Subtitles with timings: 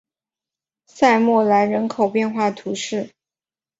[0.87, 3.11] 塞默莱人口变化图示